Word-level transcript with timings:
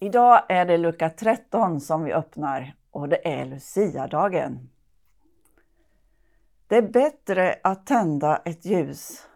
Idag 0.00 0.42
är 0.48 0.66
det 0.66 0.78
lucka 0.78 1.10
13 1.10 1.80
som 1.80 2.04
vi 2.04 2.12
öppnar 2.12 2.74
och 2.90 3.08
det 3.08 3.28
är 3.28 3.44
Luciadagen. 3.44 4.70
Det 6.66 6.76
är 6.76 6.88
bättre 6.88 7.60
att 7.62 7.86
tända 7.86 8.36
ett 8.36 8.64
ljus 8.64 9.26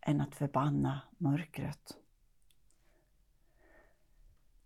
än 0.00 0.20
att 0.20 0.34
förbanna 0.34 1.00
mörkret. 1.18 1.96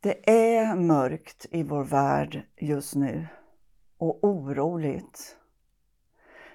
Det 0.01 0.31
är 0.31 0.75
mörkt 0.75 1.47
i 1.51 1.63
vår 1.63 1.85
värld 1.85 2.43
just 2.57 2.95
nu 2.95 3.27
och 3.97 4.25
oroligt. 4.25 5.37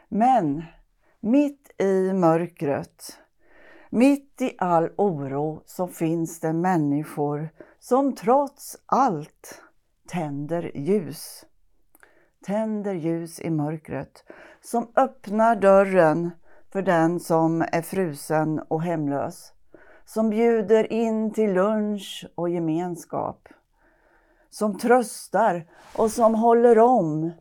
Men 0.08 0.64
mitt 1.20 1.82
i 1.82 2.14
mörkret, 2.14 3.20
mitt 3.96 4.42
i 4.42 4.56
all 4.58 4.90
oro 4.98 5.62
så 5.66 5.88
finns 5.88 6.40
det 6.40 6.54
människor 6.54 7.50
som 7.80 8.16
trots 8.16 8.78
allt 8.86 9.62
tänder 10.08 10.72
ljus. 10.78 11.46
Tänder 12.46 12.94
ljus 12.94 13.40
i 13.40 13.50
mörkret, 13.50 14.24
som 14.62 14.92
öppnar 14.96 15.56
dörren 15.56 16.32
för 16.72 16.82
den 16.82 17.20
som 17.20 17.62
är 17.62 17.82
frusen 17.82 18.60
och 18.60 18.84
hemlös. 18.84 19.54
Som 20.06 20.30
bjuder 20.30 20.94
in 20.94 21.34
till 21.34 21.54
lunch 21.54 22.28
och 22.36 22.50
gemenskap. 22.50 23.48
Som 24.50 24.78
tröstar 24.78 25.68
och 25.96 26.12
som 26.12 26.36
håller 26.36 26.80
om. 26.80 27.32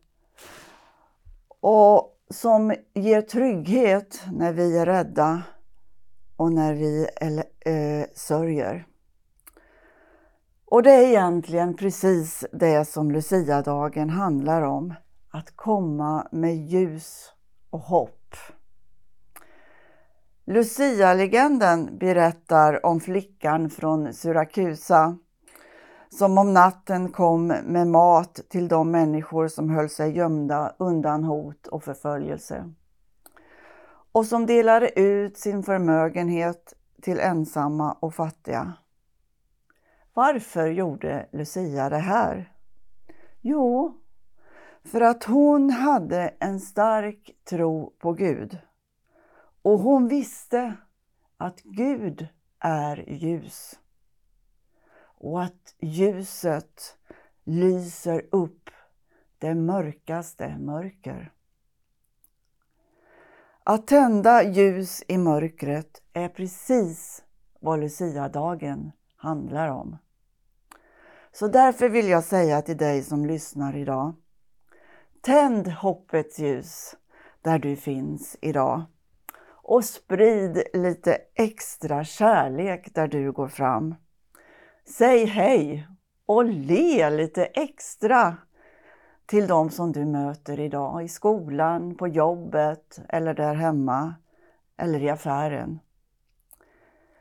Och 1.60 2.18
som 2.30 2.74
ger 2.94 3.22
trygghet 3.22 4.22
när 4.32 4.52
vi 4.52 4.78
är 4.78 4.86
rädda 4.86 5.42
och 6.36 6.52
när 6.52 6.74
vi 6.74 7.08
äh, 7.64 8.04
sörjer. 8.14 8.86
Och 10.66 10.82
det 10.82 10.90
är 10.90 11.08
egentligen 11.08 11.76
precis 11.76 12.44
det 12.52 12.84
som 12.84 13.10
Luciadagen 13.10 14.10
handlar 14.10 14.62
om. 14.62 14.94
Att 15.30 15.56
komma 15.56 16.28
med 16.32 16.56
ljus 16.56 17.32
och 17.70 17.80
hopp. 17.80 18.36
Lucia-legenden 20.46 21.98
berättar 21.98 22.86
om 22.86 23.00
flickan 23.00 23.70
från 23.70 24.12
Syrakusa 24.14 25.18
som 26.18 26.38
om 26.38 26.52
natten 26.52 27.08
kom 27.12 27.46
med 27.46 27.86
mat 27.86 28.40
till 28.48 28.68
de 28.68 28.90
människor 28.90 29.48
som 29.48 29.70
höll 29.70 29.88
sig 29.88 30.16
gömda 30.16 30.74
undan 30.78 31.24
hot 31.24 31.66
och 31.66 31.84
förföljelse. 31.84 32.64
Och 34.14 34.26
som 34.26 34.46
delade 34.46 35.00
ut 35.00 35.36
sin 35.36 35.62
förmögenhet 35.62 36.74
till 37.02 37.20
ensamma 37.20 37.92
och 37.92 38.14
fattiga. 38.14 38.72
Varför 40.12 40.66
gjorde 40.66 41.28
Lucia 41.32 41.88
det 41.88 41.98
här? 41.98 42.52
Jo, 43.40 43.98
för 44.84 45.00
att 45.00 45.24
hon 45.24 45.70
hade 45.70 46.34
en 46.38 46.60
stark 46.60 47.30
tro 47.44 47.92
på 47.98 48.12
Gud. 48.12 48.58
Och 49.62 49.78
hon 49.78 50.08
visste 50.08 50.76
att 51.36 51.60
Gud 51.62 52.28
är 52.58 53.04
ljus. 53.10 53.78
Och 54.98 55.42
att 55.42 55.74
ljuset 55.80 56.98
lyser 57.44 58.26
upp 58.30 58.70
det 59.38 59.54
mörkaste 59.54 60.58
mörker. 60.58 61.33
Att 63.66 63.86
tända 63.86 64.42
ljus 64.42 65.02
i 65.08 65.18
mörkret 65.18 66.02
är 66.12 66.28
precis 66.28 67.22
vad 67.60 67.80
Lucia-dagen 67.80 68.92
handlar 69.16 69.68
om. 69.68 69.96
Så 71.32 71.48
därför 71.48 71.88
vill 71.88 72.08
jag 72.08 72.24
säga 72.24 72.62
till 72.62 72.76
dig 72.76 73.02
som 73.02 73.26
lyssnar 73.26 73.76
idag. 73.76 74.14
Tänd 75.20 75.68
hoppets 75.68 76.38
ljus 76.38 76.96
där 77.42 77.58
du 77.58 77.76
finns 77.76 78.36
idag. 78.40 78.82
Och 79.46 79.84
sprid 79.84 80.62
lite 80.74 81.18
extra 81.34 82.04
kärlek 82.04 82.94
där 82.94 83.08
du 83.08 83.32
går 83.32 83.48
fram. 83.48 83.94
Säg 84.88 85.24
hej 85.24 85.88
och 86.26 86.44
le 86.44 87.10
lite 87.10 87.44
extra 87.44 88.36
till 89.26 89.46
de 89.46 89.70
som 89.70 89.92
du 89.92 90.04
möter 90.04 90.60
idag 90.60 91.04
i 91.04 91.08
skolan, 91.08 91.94
på 91.94 92.08
jobbet 92.08 93.00
eller 93.08 93.34
där 93.34 93.54
hemma 93.54 94.14
eller 94.76 95.02
i 95.02 95.10
affären. 95.10 95.80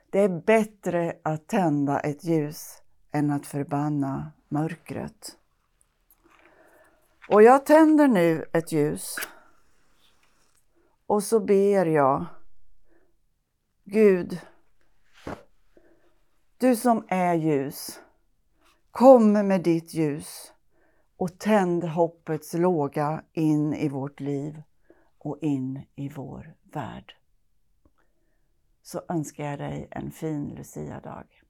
Det 0.09 0.19
är 0.19 0.29
bättre 0.29 1.17
att 1.23 1.47
tända 1.47 1.99
ett 1.99 2.23
ljus 2.23 2.81
än 3.11 3.31
att 3.31 3.45
förbanna 3.45 4.31
mörkret. 4.49 5.37
Och 7.29 7.43
jag 7.43 7.65
tänder 7.65 8.07
nu 8.07 8.45
ett 8.53 8.71
ljus 8.71 9.15
och 11.07 11.23
så 11.23 11.39
ber 11.39 11.85
jag 11.85 12.25
Gud, 13.85 14.39
du 16.57 16.75
som 16.75 17.05
är 17.07 17.33
ljus, 17.33 17.99
kom 18.91 19.33
med 19.33 19.63
ditt 19.63 19.93
ljus 19.93 20.52
och 21.17 21.39
tänd 21.39 21.83
hoppets 21.83 22.53
låga 22.53 23.23
in 23.33 23.73
i 23.73 23.89
vårt 23.89 24.19
liv 24.19 24.61
och 25.17 25.37
in 25.41 25.81
i 25.95 26.09
vår 26.09 26.55
värld. 26.63 27.15
Så 28.81 29.01
önskar 29.09 29.43
jag 29.43 29.59
dig 29.59 29.87
en 29.91 30.11
fin 30.11 30.55
Lucia-dag. 30.55 31.42